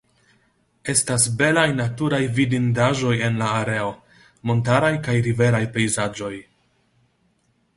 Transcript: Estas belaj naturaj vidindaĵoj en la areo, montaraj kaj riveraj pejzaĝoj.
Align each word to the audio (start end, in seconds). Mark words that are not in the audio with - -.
Estas 0.93 1.25
belaj 1.41 1.65
naturaj 1.79 2.21
vidindaĵoj 2.39 3.13
en 3.27 3.37
la 3.43 3.49
areo, 3.59 3.91
montaraj 4.53 4.91
kaj 5.09 5.19
riveraj 5.29 5.61
pejzaĝoj. 5.77 6.33